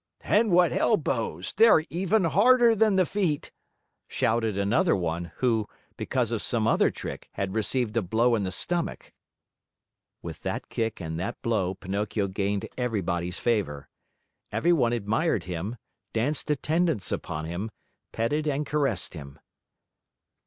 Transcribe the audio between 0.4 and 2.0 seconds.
what elbows! They are